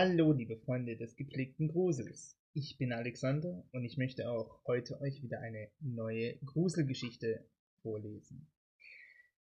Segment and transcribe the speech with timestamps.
[0.00, 2.38] Hallo, liebe Freunde des gepflegten Grusels.
[2.52, 7.44] Ich bin Alexander und ich möchte auch heute euch wieder eine neue Gruselgeschichte
[7.82, 8.46] vorlesen.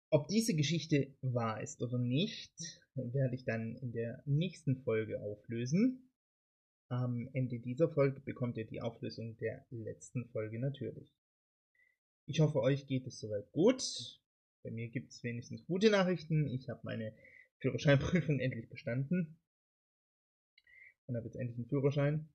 [0.10, 2.52] Ob diese Geschichte wahr ist oder nicht,
[2.94, 6.10] werde ich dann in der nächsten Folge auflösen.
[6.90, 11.10] Am Ende dieser Folge bekommt ihr die Auflösung der letzten Folge natürlich.
[12.26, 14.20] Ich hoffe, euch geht es soweit gut.
[14.62, 16.50] Bei mir gibt es wenigstens gute Nachrichten.
[16.50, 17.14] Ich habe meine
[17.60, 19.38] Führerscheinprüfung endlich bestanden
[21.14, 22.28] und habe jetzt endlich einen Führerschein.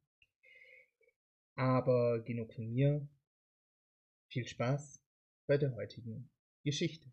[1.57, 3.09] Aber genug von mir.
[4.29, 5.03] Viel Spaß
[5.47, 6.31] bei der heutigen
[6.63, 7.11] Geschichte.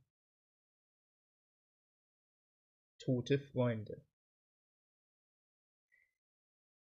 [2.99, 4.05] Tote Freunde.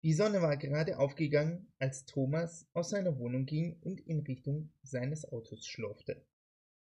[0.02, 5.24] Die Sonne war gerade aufgegangen, als Thomas aus seiner Wohnung ging und in Richtung seines
[5.30, 6.26] Autos schlurfte.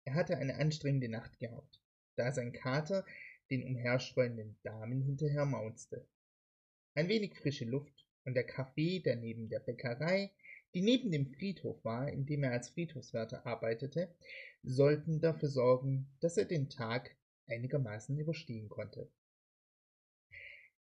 [0.05, 1.83] Er hatte eine anstrengende Nacht gehabt,
[2.15, 3.05] da sein Kater
[3.50, 6.06] den umherstreunenden Damen hinterher mauzte.
[6.95, 10.33] Ein wenig frische Luft und der Kaffee, der neben der Bäckerei,
[10.75, 14.15] die neben dem Friedhof war, in dem er als Friedhofswärter arbeitete,
[14.63, 19.11] sollten dafür sorgen, dass er den Tag einigermaßen überstehen konnte.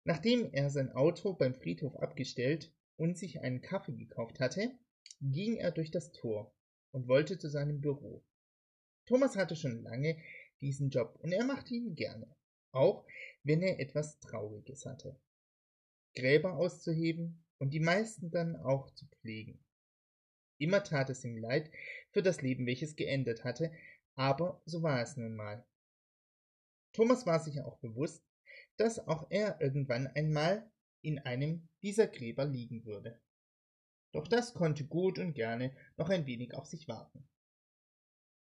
[0.04, 4.70] Nachdem er sein Auto beim Friedhof abgestellt und sich einen Kaffee gekauft hatte,
[5.20, 6.54] ging er durch das Tor
[6.92, 8.24] und wollte zu seinem Büro.
[9.06, 10.16] Thomas hatte schon lange
[10.60, 12.34] diesen Job und er machte ihn gerne,
[12.72, 13.04] auch
[13.42, 15.18] wenn er etwas Trauriges hatte.
[16.16, 19.62] Gräber auszuheben und die meisten dann auch zu pflegen.
[20.58, 21.70] Immer tat es ihm leid
[22.10, 23.70] für das Leben, welches geendet hatte,
[24.14, 25.64] aber so war es nun mal.
[26.92, 28.24] Thomas war sich auch bewusst,
[28.78, 30.70] dass auch er irgendwann einmal
[31.02, 33.20] in einem dieser Gräber liegen würde.
[34.12, 37.28] Doch das konnte gut und gerne noch ein wenig auf sich warten.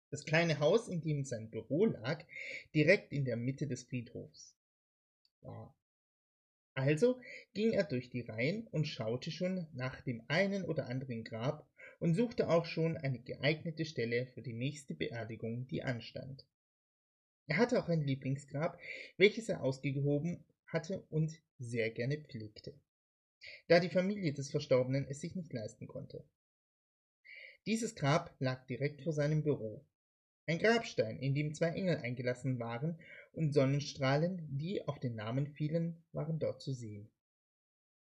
[0.10, 2.26] Das kleine Haus, in dem sein Büro lag,
[2.74, 4.56] direkt in der Mitte des Friedhofs,
[5.42, 5.77] war
[6.78, 7.20] also
[7.54, 11.68] ging er durch die Reihen und schaute schon nach dem einen oder anderen Grab
[12.00, 16.46] und suchte auch schon eine geeignete Stelle für die nächste Beerdigung, die anstand.
[17.48, 18.80] Er hatte auch ein Lieblingsgrab,
[19.18, 22.80] welches er ausgehoben hatte und sehr gerne pflegte,
[23.68, 26.24] da die Familie des Verstorbenen es sich nicht leisten konnte.
[27.66, 29.84] Dieses Grab lag direkt vor seinem Büro,
[30.50, 32.98] ein Grabstein, in dem zwei Engel eingelassen waren
[33.38, 37.12] und Sonnenstrahlen, die auf den Namen fielen, waren dort zu sehen.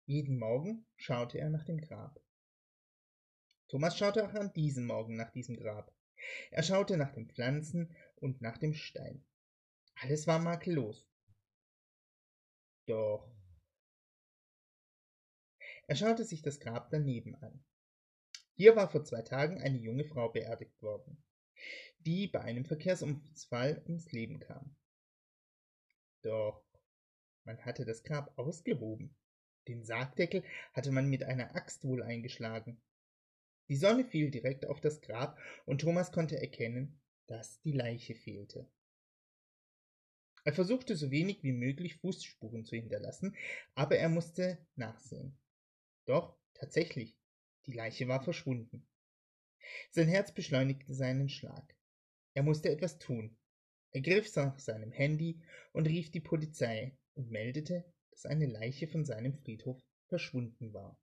[0.07, 2.21] Jeden Morgen schaute er nach dem Grab.
[3.69, 5.93] Thomas schaute auch an diesem Morgen nach diesem Grab.
[6.51, 9.25] Er schaute nach den Pflanzen und nach dem Stein.
[9.97, 11.07] Alles war makellos.
[12.87, 13.31] Doch.
[15.89, 17.65] Er schaute sich das Grab daneben an.
[18.55, 21.23] Hier war vor zwei Tagen eine junge Frau beerdigt worden,
[21.99, 24.75] die bei einem Verkehrsunfall ums Leben kam.
[26.23, 26.65] Doch
[27.45, 29.15] man hatte das Grab ausgehoben.
[29.69, 32.81] Den Sargdeckel hatte man mit einer Axt wohl eingeschlagen.
[33.69, 38.69] Die Sonne fiel direkt auf das Grab, und Thomas konnte erkennen, dass die Leiche fehlte.
[40.45, 43.37] Er versuchte so wenig wie möglich Fußspuren zu hinterlassen,
[43.75, 45.37] aber er musste nachsehen.
[46.05, 47.19] Doch tatsächlich,
[47.67, 48.87] die Leiche war verschwunden.
[49.91, 51.77] Sein Herz beschleunigte seinen Schlag.
[52.35, 53.37] Er musste etwas tun.
[53.97, 55.41] Er griff nach seinem Handy
[55.73, 61.01] und rief die Polizei und meldete, dass eine Leiche von seinem Friedhof verschwunden war.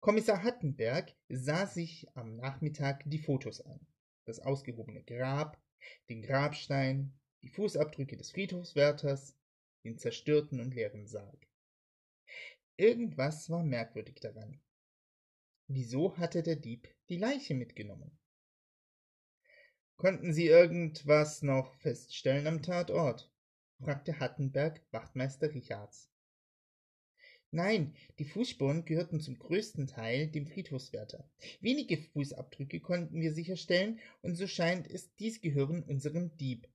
[0.00, 3.86] Kommissar Hattenberg sah sich am Nachmittag die Fotos an.
[4.24, 5.62] Das ausgehobene Grab,
[6.08, 9.36] den Grabstein, die Fußabdrücke des Friedhofswärters,
[9.84, 11.46] den zerstörten und leeren Sarg.
[12.76, 14.60] Irgendwas war merkwürdig daran.
[15.68, 18.18] Wieso hatte der Dieb die Leiche mitgenommen?
[19.96, 23.32] Konnten Sie irgendwas noch feststellen am Tatort?
[23.78, 26.10] fragte Hattenberg Wachtmeister Richards.
[27.50, 31.26] Nein, die Fußspuren gehörten zum größten Teil dem Friedhofswärter.
[31.60, 36.68] Wenige Fußabdrücke konnten wir sicherstellen, und so scheint es, dies gehören unserem Dieb,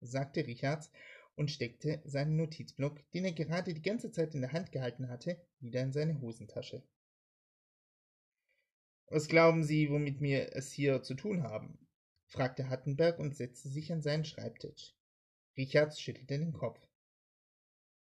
[0.00, 0.90] sagte Richards
[1.36, 5.40] und steckte seinen Notizblock, den er gerade die ganze Zeit in der Hand gehalten hatte,
[5.60, 6.82] wieder in seine Hosentasche.
[9.06, 11.78] Was glauben Sie, womit wir es hier zu tun haben?
[12.34, 14.92] Fragte Hattenberg und setzte sich an seinen Schreibtisch.
[15.56, 16.84] Richards schüttelte den Kopf.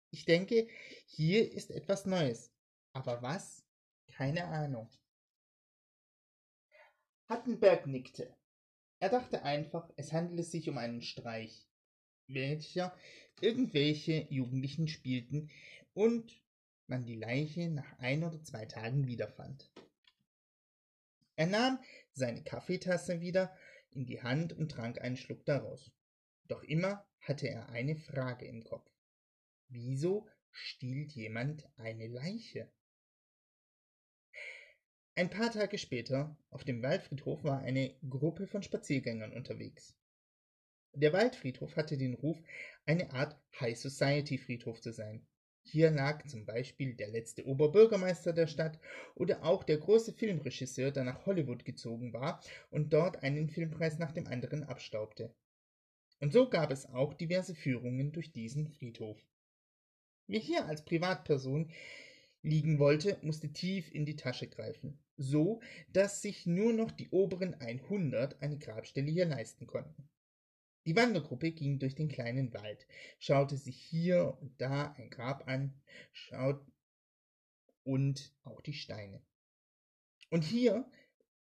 [0.10, 0.68] Ich denke,
[1.06, 2.52] hier ist etwas Neues.
[2.94, 3.64] Aber was?
[4.08, 4.90] Keine Ahnung.
[7.30, 8.36] Hattenberg nickte.
[9.00, 11.68] Er dachte einfach, es handele sich um einen Streich,
[12.28, 12.98] welcher
[13.40, 15.52] irgendwelche Jugendlichen spielten
[15.94, 16.42] und
[16.88, 19.72] man die Leiche nach ein oder zwei Tagen wiederfand.
[21.36, 21.80] Er nahm
[22.14, 23.56] seine Kaffeetasse wieder
[23.96, 25.92] in die Hand und trank einen Schluck daraus.
[26.48, 28.90] Doch immer hatte er eine Frage im Kopf.
[29.70, 32.72] Wieso stiehlt jemand eine Leiche?
[35.16, 39.96] Ein paar Tage später auf dem Waldfriedhof war eine Gruppe von Spaziergängern unterwegs.
[40.94, 42.38] Der Waldfriedhof hatte den Ruf,
[42.86, 45.26] eine Art High Society Friedhof zu sein.
[45.66, 48.80] Hier lag zum Beispiel der letzte Oberbürgermeister der Stadt
[49.16, 54.12] oder auch der große Filmregisseur, der nach Hollywood gezogen war und dort einen Filmpreis nach
[54.12, 55.34] dem anderen abstaubte.
[56.20, 59.18] Und so gab es auch diverse Führungen durch diesen Friedhof.
[60.28, 61.72] Wer hier als Privatperson
[62.42, 67.56] liegen wollte, musste tief in die Tasche greifen, so dass sich nur noch die oberen
[67.56, 70.10] 100 eine Grabstelle hier leisten konnten.
[70.86, 72.86] Die Wandergruppe ging durch den kleinen Wald,
[73.20, 75.74] schaute sich hier und da ein Grab an,
[76.12, 76.66] schaut
[77.84, 79.22] und auch die Steine.
[80.30, 80.90] Und hier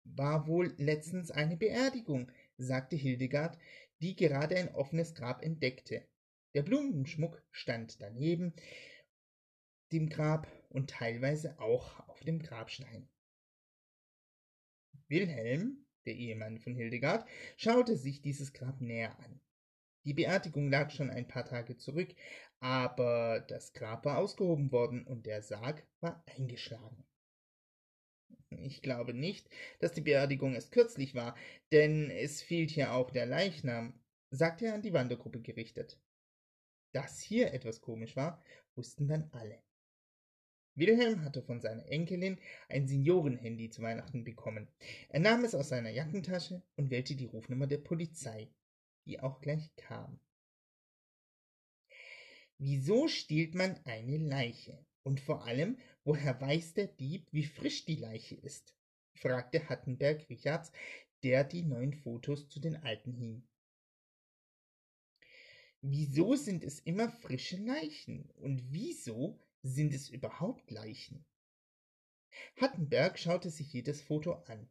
[0.04, 3.60] war wohl letztens eine Beerdigung, sagte Hildegard,
[4.00, 6.08] die gerade ein offenes Grab entdeckte.
[6.54, 8.54] Der Blumenschmuck stand daneben
[9.92, 13.08] dem Grab und teilweise auch auf dem Grabstein.
[15.08, 17.28] Wilhelm der Ehemann von Hildegard,
[17.58, 19.40] schaute sich dieses Grab näher an.
[20.06, 22.16] Die Beerdigung lag schon ein paar Tage zurück,
[22.60, 27.06] aber das Grab war ausgehoben worden und der Sarg war eingeschlagen.
[28.50, 29.50] Ich glaube nicht,
[29.80, 31.36] dass die Beerdigung erst kürzlich war,
[31.72, 34.00] denn es fehlt hier auch der Leichnam,
[34.32, 36.00] sagte er an die Wandergruppe gerichtet.
[36.94, 38.42] Dass hier etwas komisch war,
[38.76, 39.62] wussten dann alle.
[40.78, 42.38] Wilhelm hatte von seiner Enkelin
[42.70, 44.68] ein Seniorenhandy zu Weihnachten bekommen.
[45.10, 48.48] Er nahm es aus seiner Jackentasche und wählte die Rufnummer der Polizei,
[49.08, 50.20] die auch gleich kam.
[52.60, 54.86] Wieso stiehlt man eine Leiche?
[55.02, 58.76] Und vor allem, woher weiß der Dieb, wie frisch die Leiche ist?
[59.16, 60.72] fragte Hattenberg Richards,
[61.24, 63.48] der die neuen Fotos zu den alten hing.
[65.82, 68.30] Wieso sind es immer frische Leichen?
[68.36, 71.26] Und wieso sind es überhaupt Leichen?
[72.56, 74.70] Hattenberg schaute sich jedes Foto an.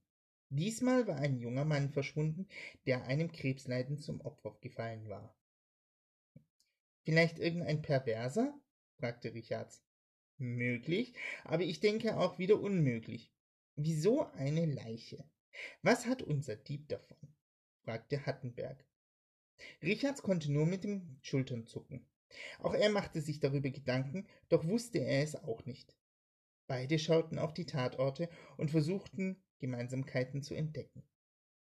[0.49, 2.49] Diesmal war ein junger Mann verschwunden,
[2.87, 5.37] der einem Krebsleiden zum Opfer gefallen war.
[7.05, 8.59] Vielleicht irgendein Perverser?
[8.99, 9.83] fragte Richards.
[10.39, 11.15] Möglich,
[11.45, 13.33] aber ich denke auch wieder unmöglich.
[13.75, 15.25] Wieso eine Leiche?
[15.83, 17.19] Was hat unser Dieb davon?
[17.85, 18.85] fragte Hattenberg.
[19.83, 22.07] Richards konnte nur mit den Schultern zucken.
[22.58, 25.96] Auch er machte sich darüber Gedanken, doch wusste er es auch nicht.
[26.67, 31.02] Beide schauten auf die Tatorte und versuchten, Gemeinsamkeiten zu entdecken.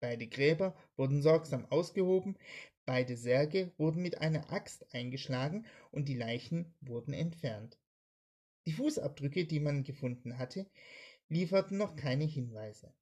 [0.00, 2.36] Beide Gräber wurden sorgsam ausgehoben,
[2.84, 7.78] beide Särge wurden mit einer Axt eingeschlagen und die Leichen wurden entfernt.
[8.66, 10.68] Die Fußabdrücke, die man gefunden hatte,
[11.28, 12.92] lieferten noch keine Hinweise.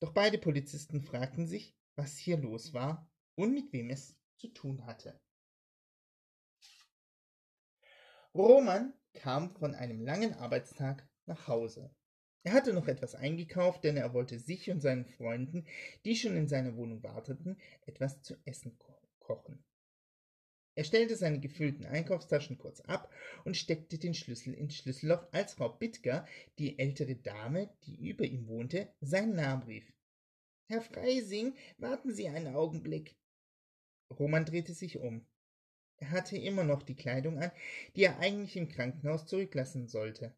[0.00, 4.84] Doch beide Polizisten fragten sich, was hier los war und mit wem es zu tun
[4.86, 5.18] hatte.
[8.34, 11.94] Roman kam von einem langen Arbeitstag nach Hause.
[12.44, 15.66] Er hatte noch etwas eingekauft, denn er wollte sich und seinen Freunden,
[16.04, 19.62] die schon in seiner Wohnung warteten, etwas zu essen ko kochen.
[20.74, 23.12] Er stellte seine gefüllten Einkaufstaschen kurz ab
[23.44, 26.26] und steckte den Schlüssel ins Schlüsselloch, als Frau Bittger,
[26.58, 29.92] die ältere Dame, die über ihm wohnte, seinen Namen rief.
[30.68, 33.14] Herr Freising, warten Sie einen Augenblick.
[34.10, 35.26] Roman drehte sich um.
[36.10, 37.50] Hatte immer noch die Kleidung an,
[37.96, 40.34] die er eigentlich im Krankenhaus zurücklassen sollte.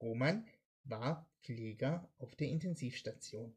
[0.00, 0.46] Roman
[0.84, 3.56] war Pfleger auf der Intensivstation.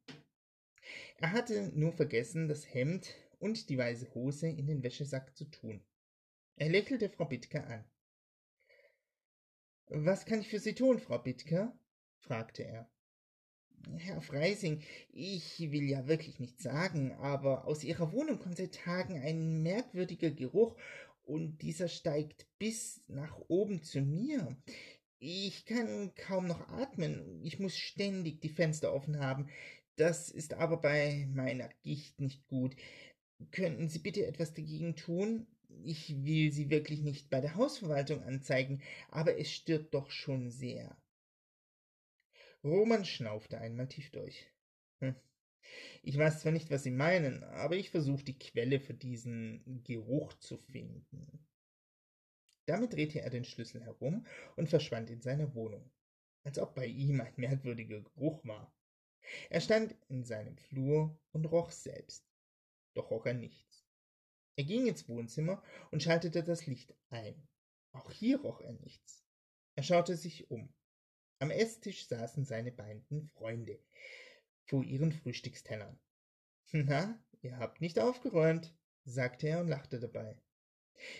[1.17, 5.83] Er hatte nur vergessen, das Hemd und die weiße Hose in den Wäschesack zu tun.
[6.55, 7.85] Er lächelte Frau Bittker an.
[9.87, 11.77] Was kann ich für Sie tun, Frau Bittker?
[12.19, 12.89] fragte er.
[13.97, 14.81] Herr Freising,
[15.11, 20.31] ich will ja wirklich nichts sagen, aber aus Ihrer Wohnung kommt seit Tagen ein merkwürdiger
[20.31, 20.75] Geruch
[21.23, 24.57] und dieser steigt bis nach oben zu mir.
[25.19, 29.49] Ich kann kaum noch atmen, ich muss ständig die Fenster offen haben.
[29.95, 32.75] Das ist aber bei meiner Gicht nicht gut.
[33.51, 35.45] Könnten Sie bitte etwas dagegen tun?
[35.83, 40.97] Ich will Sie wirklich nicht bei der Hausverwaltung anzeigen, aber es stört doch schon sehr.
[42.63, 44.51] Roman schnaufte einmal tief durch.
[45.01, 45.15] Hm.
[46.03, 50.33] Ich weiß zwar nicht, was Sie meinen, aber ich versuche die Quelle für diesen Geruch
[50.35, 51.45] zu finden.
[52.65, 54.25] Damit drehte er den Schlüssel herum
[54.55, 55.89] und verschwand in seiner Wohnung,
[56.43, 58.73] als ob bei ihm ein merkwürdiger Geruch war.
[59.49, 62.29] Er stand in seinem Flur und roch selbst,
[62.93, 63.85] doch roch er nichts.
[64.55, 67.47] Er ging ins Wohnzimmer und schaltete das Licht ein.
[67.91, 69.25] Auch hier roch er nichts.
[69.75, 70.73] Er schaute sich um.
[71.39, 73.79] Am Esstisch saßen seine beiden Freunde
[74.65, 75.99] vor ihren Frühstückstellern.
[76.71, 78.73] Na, ihr habt nicht aufgeräumt,
[79.05, 80.37] sagte er und lachte dabei.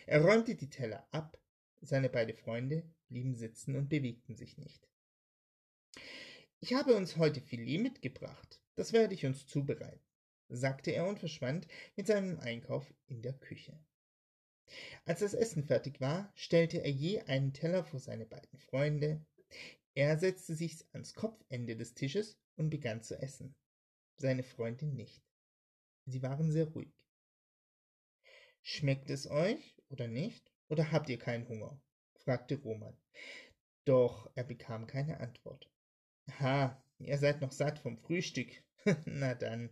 [0.06, 1.40] Er räumte die Teller ab
[1.82, 4.88] Seine beiden Freunde blieben sitzen und bewegten sich nicht.
[6.60, 8.60] Ich habe uns heute Filet mitgebracht.
[8.76, 10.04] Das werde ich uns zubereiten,
[10.50, 13.80] sagte er und verschwand mit seinem Einkauf in der Küche.
[15.06, 19.26] Als das Essen fertig war, stellte er je einen Teller vor seine beiden Freunde.
[20.00, 23.54] Er setzte sich ans Kopfende des Tisches und begann zu essen.
[24.16, 25.22] Seine Freundin nicht.
[26.06, 26.94] Sie waren sehr ruhig.
[28.62, 30.54] Schmeckt es euch oder nicht?
[30.70, 31.82] Oder habt ihr keinen Hunger?
[32.14, 32.96] fragte Roman.
[33.84, 35.70] Doch er bekam keine Antwort.
[36.40, 38.64] Ha, ihr seid noch satt vom Frühstück.
[39.04, 39.70] Na dann.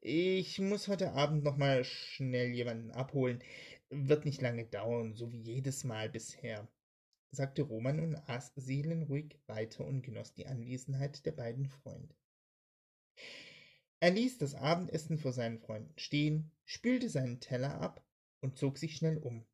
[0.00, 3.44] Ich muss heute Abend noch mal schnell jemanden abholen.
[3.90, 6.66] Wird nicht lange dauern, so wie jedes Mal bisher,
[7.32, 12.14] sagte Roman und aß seelenruhig weiter und genoss die Anwesenheit der beiden Freunde.
[14.00, 18.04] Er ließ das Abendessen vor seinen Freunden stehen, spülte seinen Teller ab
[18.40, 19.46] und zog sich schnell um.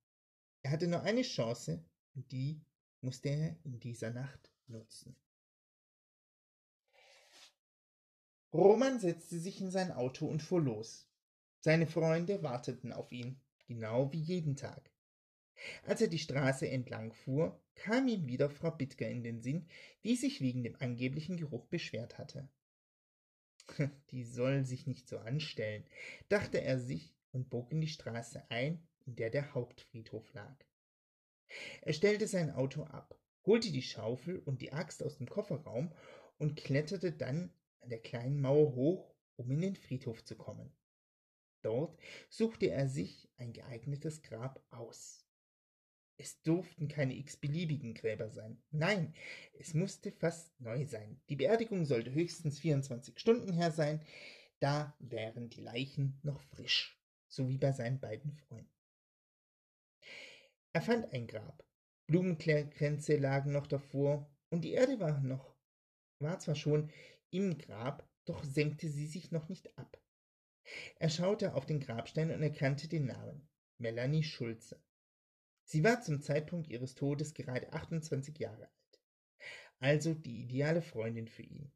[0.63, 2.61] Er hatte nur eine Chance, und die
[3.01, 5.17] musste er in dieser Nacht nutzen.
[8.53, 11.09] Roman setzte sich in sein Auto und fuhr los.
[11.61, 14.91] Seine Freunde warteten auf ihn, genau wie jeden Tag.
[15.85, 19.67] Als er die Straße entlang fuhr, kam ihm wieder Frau Bittger in den Sinn,
[20.05, 22.49] die sich wegen dem angeblichen Geruch beschwert hatte.
[24.11, 25.85] Die soll sich nicht so anstellen,
[26.29, 30.57] dachte er sich und bog in die Straße ein, in der der Hauptfriedhof lag.
[31.83, 35.95] Er stellte sein Auto ab, holte die Schaufel und die Axt aus dem Kofferraum
[36.39, 40.73] und kletterte dann an der kleinen Mauer hoch, um in den Friedhof zu kommen.
[41.63, 45.28] Dort suchte er sich ein geeignetes Grab aus.
[46.21, 48.61] Es durften keine x-beliebigen Gräber sein.
[48.73, 49.15] Nein,
[49.57, 51.21] es musste fast neu sein.
[51.29, 54.05] Die Beerdigung sollte höchstens 24 Stunden her sein.
[54.59, 58.75] Da wären die Leichen noch frisch, so wie bei seinen beiden Freunden.
[60.73, 61.65] Er fand ein Grab.
[62.09, 65.55] Blumenkränze lagen noch davor und die Erde war noch,
[66.19, 66.91] war zwar schon
[67.31, 70.03] im Grab, doch senkte sie sich noch nicht ab.
[70.97, 73.49] Er schaute auf den Grabstein und erkannte den Namen
[73.79, 74.83] Melanie Schulze.
[75.71, 79.01] Sie war zum Zeitpunkt ihres Todes gerade 28 Jahre alt,
[79.81, 81.71] also die ideale Freundin für ihn.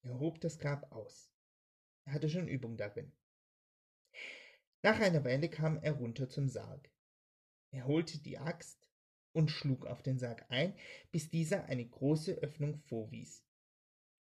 [0.00, 1.30] Er hob das Grab aus.
[2.06, 3.12] Er hatte schon Übung darin.
[4.82, 6.90] Nach einer Weile kam er runter zum Sarg.
[7.72, 8.88] Er holte die Axt
[9.32, 10.74] und schlug auf den Sarg ein,
[11.12, 13.44] bis dieser eine große Öffnung vorwies.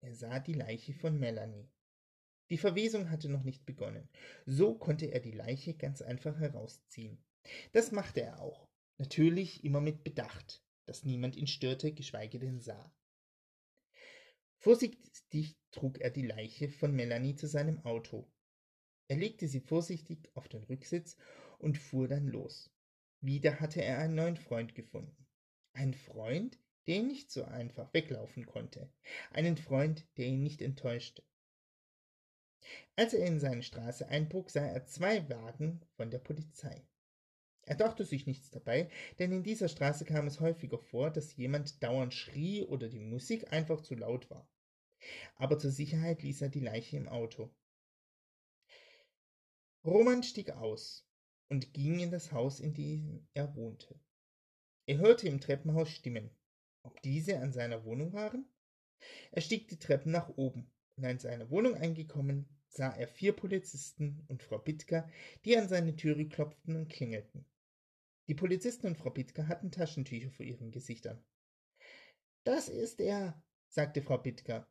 [0.03, 1.69] Er sah die Leiche von Melanie.
[2.51, 4.09] Die Verwesung hatte noch nicht begonnen.
[4.47, 7.19] So konnte er die Leiche ganz einfach herausziehen.
[7.73, 8.68] Das machte er auch.
[8.99, 12.93] Natürlich immer mit Bedacht, dass niemand ihn störte, geschweige denn sah.
[14.59, 18.29] Vorsichtig trug er die Leiche von Melanie zu seinem Auto.
[19.07, 21.17] Er legte sie vorsichtig auf den Rücksitz
[21.59, 22.71] und fuhr dann los.
[23.21, 25.27] Wieder hatte er einen neuen Freund gefunden.
[25.73, 28.93] Ein Freund, der ihn nicht so einfach weglaufen konnte.
[29.31, 31.23] Einen Freund, der ihn nicht enttäuschte.
[32.97, 36.85] Als er in seine Straße einbog, sah er zwei Wagen von der Polizei.
[37.69, 41.83] Er dachte sich nichts dabei, denn in dieser Straße kam es häufiger vor, dass jemand
[41.83, 44.49] dauernd schrie oder die Musik einfach zu laut war.
[45.37, 47.55] Aber zur Sicherheit ließ er die Leiche im Auto.
[49.85, 51.07] Roman stieg aus
[51.51, 54.01] und ging in das Haus, in dem er wohnte.
[54.87, 56.31] Er hörte im Treppenhaus Stimmen.
[56.83, 58.49] Ob diese an seiner Wohnung waren?
[59.31, 64.25] Er stieg die Treppen nach oben und in seiner Wohnung eingekommen, sah er vier Polizisten
[64.29, 65.07] und Frau Bittker,
[65.45, 67.45] die an seine Türe klopften und klingelten.
[68.29, 71.25] Die Polizisten und Frau Bittker hatten Taschentücher vor ihren Gesichtern.
[72.45, 74.69] Das ist er, sagte Frau Bittker.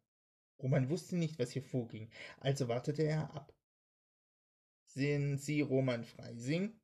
[0.59, 2.09] Roman wusste nicht, was hier vorging,
[2.39, 3.53] also wartete er ab.
[4.85, 6.79] Sind Sie Roman Freising,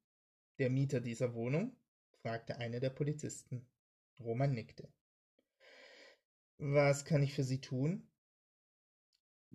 [0.57, 1.75] der Mieter dieser Wohnung?
[2.21, 3.67] fragte einer der Polizisten.
[4.19, 4.91] Roman nickte.
[6.57, 8.07] Was kann ich für Sie tun?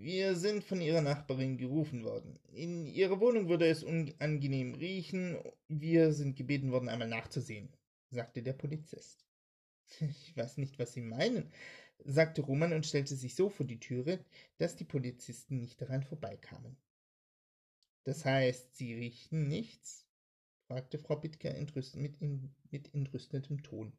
[0.00, 2.38] Wir sind von Ihrer Nachbarin gerufen worden.
[2.52, 5.36] In Ihrer Wohnung würde es unangenehm riechen.
[5.66, 7.68] Wir sind gebeten worden, einmal nachzusehen,
[8.08, 9.26] sagte der Polizist.
[10.00, 11.50] Ich weiß nicht, was Sie meinen,
[12.04, 14.24] sagte Roman und stellte sich so vor die Türe,
[14.58, 16.76] dass die Polizisten nicht daran vorbeikamen.
[18.04, 20.06] Das heißt, Sie riechen nichts?
[20.68, 21.52] fragte Frau Bittker
[21.94, 23.92] mit, in, mit entrüstetem Ton.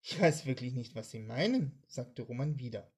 [0.00, 2.90] Ich weiß wirklich nicht, was Sie meinen, sagte Roman wieder.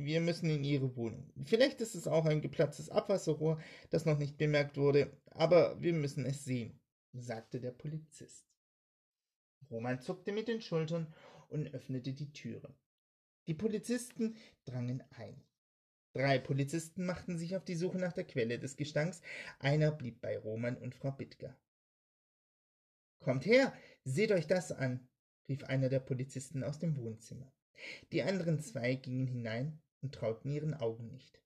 [0.00, 1.28] Wir müssen in Ihre Wohnung.
[1.42, 6.24] Vielleicht ist es auch ein geplatztes Abwasserrohr, das noch nicht bemerkt wurde, aber wir müssen
[6.24, 6.78] es sehen,
[7.12, 8.46] sagte der Polizist.
[9.68, 11.12] Roman zuckte mit den Schultern
[11.48, 12.72] und öffnete die Türe.
[13.48, 15.42] Die Polizisten drangen ein.
[16.12, 19.20] Drei Polizisten machten sich auf die Suche nach der Quelle des Gestanks,
[19.58, 21.58] einer blieb bei Roman und Frau Bittger.
[23.18, 23.72] Kommt her,
[24.04, 25.08] seht euch das an,
[25.48, 27.52] rief einer der Polizisten aus dem Wohnzimmer.
[28.12, 31.42] Die anderen zwei gingen hinein und trauten ihren Augen nicht.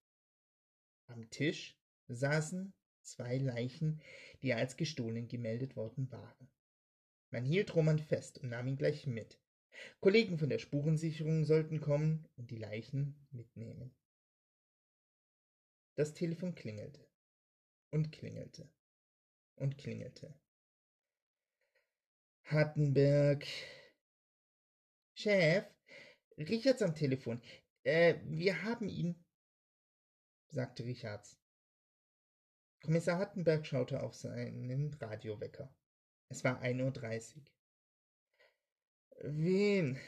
[1.07, 1.79] Am Tisch
[2.09, 4.01] saßen zwei Leichen,
[4.43, 6.51] die als gestohlen gemeldet worden waren.
[7.31, 9.41] Man hielt Roman fest und nahm ihn gleich mit.
[10.01, 13.95] Kollegen von der Spurensicherung sollten kommen und die Leichen mitnehmen.
[15.95, 17.07] Das Telefon klingelte
[17.91, 18.71] und klingelte
[19.57, 20.35] und klingelte.
[22.45, 23.47] Hattenberg.
[25.15, 25.65] Chef,
[26.39, 27.41] Richards am Telefon.
[27.85, 29.25] Äh, wir haben ihn,
[30.51, 31.39] sagte Richards.
[32.83, 35.75] Kommissar Hattenberg schaute auf seinen Radiowecker.
[36.29, 36.91] Es war ein Uhr.
[36.91, 37.53] dreißig.
[39.23, 39.99] Wen?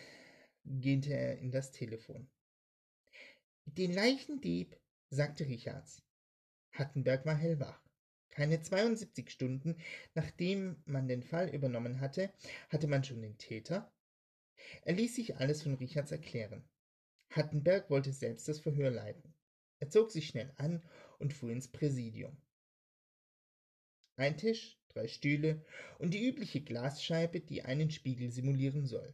[0.65, 2.31] gähnte er in das Telefon.
[3.67, 4.77] Den Leichendieb,
[5.11, 6.03] sagte Richards.
[6.73, 7.81] Hattenberg war hellwach.
[8.31, 9.77] Keine 72 Stunden,
[10.15, 12.33] nachdem man den Fall übernommen hatte,
[12.69, 13.93] hatte man schon den Täter.
[14.83, 16.69] Er ließ sich alles von Richards erklären.
[17.35, 19.35] Hattenberg wollte selbst das Verhör leiten.
[19.81, 20.83] Er zog sich schnell an
[21.19, 22.37] und fuhr ins Präsidium.
[24.17, 25.65] Ein Tisch, drei Stühle
[25.99, 29.13] und die übliche Glasscheibe, die einen Spiegel simulieren soll.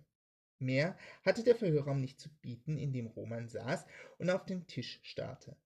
[0.58, 3.86] Mehr hatte der Verhörraum nicht zu bieten, in dem Roman saß
[4.18, 5.56] und auf den Tisch starrte.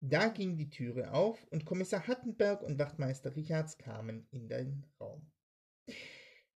[0.00, 5.30] Da ging die Türe auf und Kommissar Hattenberg und Wachtmeister Richards kamen in den Raum.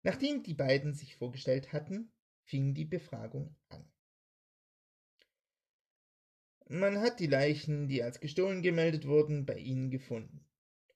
[0.03, 2.11] Nachdem die beiden sich vorgestellt hatten,
[2.45, 3.91] fing die Befragung an.
[6.67, 10.45] Man hat die Leichen, die als gestohlen gemeldet wurden, bei Ihnen gefunden.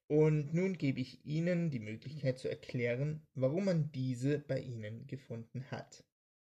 [0.07, 5.69] Und nun gebe ich Ihnen die Möglichkeit zu erklären, warum man diese bei Ihnen gefunden
[5.69, 6.03] hat,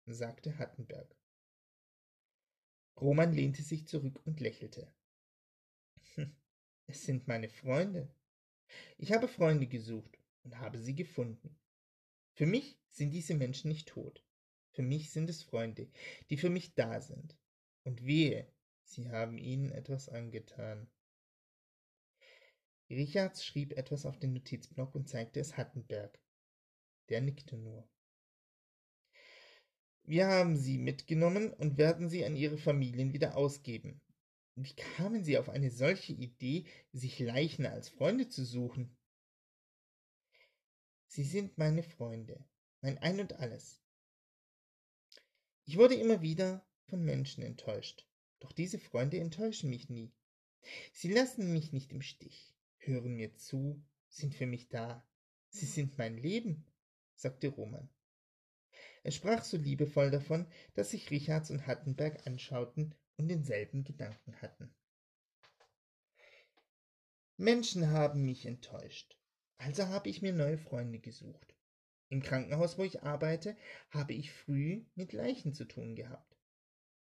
[0.05, 1.15] sagte Hattenberg.
[3.01, 4.93] Roman lehnte sich zurück und lächelte.
[6.89, 8.09] Es sind meine Freunde.
[8.97, 11.59] Ich habe Freunde gesucht und habe sie gefunden.
[12.33, 14.23] Für mich sind diese Menschen nicht tot.
[14.71, 15.89] Für mich sind es Freunde,
[16.29, 17.35] die für mich da sind.
[17.83, 18.47] Und wehe,
[18.87, 20.89] sie haben ihnen etwas angetan.
[22.89, 26.19] Richards schrieb etwas auf den Notizblock und zeigte es Hattenberg.
[27.09, 27.87] Der nickte nur.
[30.03, 34.01] Wir haben sie mitgenommen und werden sie an ihre Familien wieder ausgeben.
[34.59, 38.97] Wie kamen Sie auf eine solche Idee, sich Leichen als Freunde zu suchen?
[41.05, 42.43] Sie sind meine Freunde,
[42.81, 43.83] mein Ein und alles.
[45.65, 48.06] Ich wurde immer wieder von Menschen enttäuscht,
[48.39, 50.11] doch diese Freunde enttäuschen mich nie.
[50.91, 55.07] Sie lassen mich nicht im Stich, hören mir zu, sind für mich da.
[55.49, 56.65] Sie sind mein Leben,
[57.15, 57.89] sagte Roman.
[59.03, 64.73] Er sprach so liebevoll davon, dass sich Richards und Hattenberg anschauten und denselben Gedanken hatten.
[67.37, 69.17] Menschen haben mich enttäuscht,
[69.57, 71.55] also habe ich mir neue Freunde gesucht.
[72.09, 73.55] Im Krankenhaus, wo ich arbeite,
[73.91, 76.26] habe ich früh mit Leichen zu tun gehabt.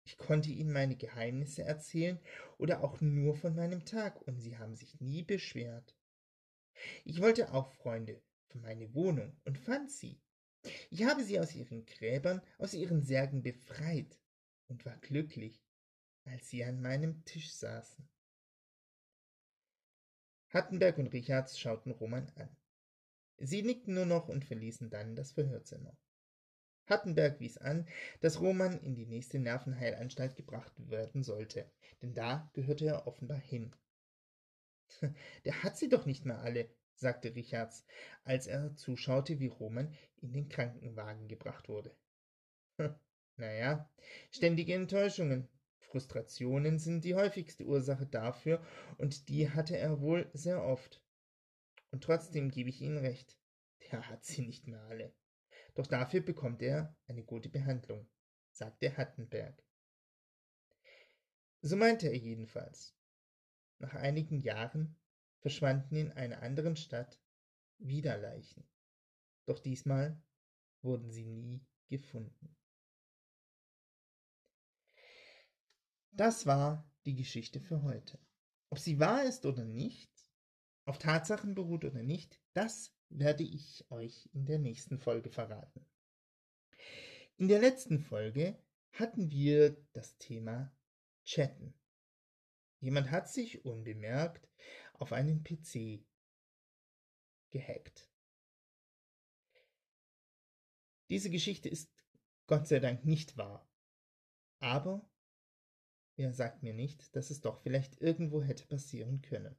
[0.05, 2.19] Ich konnte ihnen meine Geheimnisse erzählen
[2.57, 5.95] oder auch nur von meinem Tag, und sie haben sich nie beschwert.
[7.05, 10.19] Ich wollte auch Freunde für meine Wohnung und fand sie.
[10.89, 14.19] Ich habe sie aus ihren Gräbern, aus ihren Särgen befreit
[14.67, 15.63] und war glücklich
[16.25, 18.07] als sie an meinem Tisch saßen.
[20.49, 22.55] Hattenberg und Richards schauten Roman an.
[23.37, 25.97] Sie nickten nur noch und verließen dann das Verhörzimmer.
[26.85, 27.87] Hattenberg wies an,
[28.19, 33.73] dass Roman in die nächste Nervenheilanstalt gebracht werden sollte, denn da gehörte er offenbar hin.
[35.45, 37.85] Der hat sie doch nicht mehr alle, sagte Richards,
[38.23, 41.95] als er zuschaute, wie Roman in den Krankenwagen gebracht wurde.
[43.37, 43.89] naja,
[44.29, 45.47] ständige Enttäuschungen,
[45.79, 48.63] Frustrationen sind die häufigste Ursache dafür,
[48.97, 51.01] und die hatte er wohl sehr oft.
[51.91, 53.37] Und trotzdem gebe ich Ihnen recht,
[53.91, 55.13] der hat sie nicht mehr alle.
[55.75, 58.07] Doch dafür bekommt er eine gute Behandlung,
[58.51, 59.63] sagte Hattenberg.
[61.61, 62.95] So meinte er jedenfalls.
[63.79, 64.99] Nach einigen Jahren
[65.39, 67.19] verschwanden in einer anderen Stadt
[67.77, 68.67] wieder Leichen.
[69.45, 70.21] Doch diesmal
[70.81, 72.55] wurden sie nie gefunden.
[76.11, 78.19] Das war die Geschichte für heute.
[78.69, 80.11] Ob sie wahr ist oder nicht,
[80.85, 85.85] auf Tatsachen beruht oder nicht, das werde ich euch in der nächsten Folge verraten.
[87.37, 88.57] In der letzten Folge
[88.91, 90.71] hatten wir das Thema
[91.23, 91.73] Chatten.
[92.79, 94.49] Jemand hat sich unbemerkt
[94.93, 96.03] auf einen PC
[97.49, 98.09] gehackt.
[101.09, 101.91] Diese Geschichte ist
[102.47, 103.69] Gott sei Dank nicht wahr.
[104.59, 105.07] Aber
[106.15, 109.55] er sagt mir nicht, dass es doch vielleicht irgendwo hätte passieren können.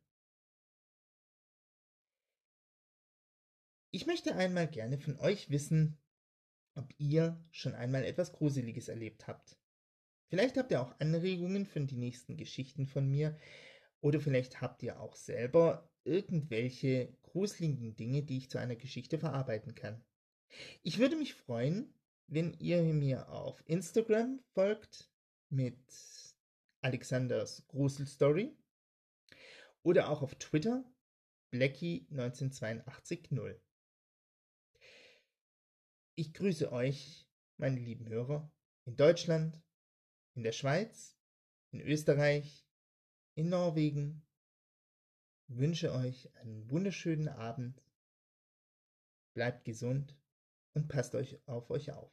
[3.94, 5.96] Ich möchte einmal gerne von euch wissen,
[6.74, 9.56] ob ihr schon einmal etwas Gruseliges erlebt habt.
[10.30, 13.38] Vielleicht habt ihr auch Anregungen für die nächsten Geschichten von mir
[14.00, 19.76] oder vielleicht habt ihr auch selber irgendwelche gruseligen Dinge, die ich zu einer Geschichte verarbeiten
[19.76, 20.04] kann.
[20.82, 21.94] Ich würde mich freuen,
[22.26, 25.08] wenn ihr mir auf Instagram folgt
[25.50, 25.78] mit
[26.80, 28.56] Alexanders Gruselstory
[29.84, 30.84] oder auch auf Twitter
[31.52, 33.60] Blackie19820.
[36.16, 38.48] Ich grüße euch, meine lieben Hörer,
[38.84, 39.60] in Deutschland,
[40.36, 41.18] in der Schweiz,
[41.72, 42.68] in Österreich,
[43.34, 44.24] in Norwegen.
[45.48, 47.82] Ich wünsche euch einen wunderschönen Abend.
[49.34, 50.16] Bleibt gesund
[50.74, 52.12] und passt euch auf euch auf.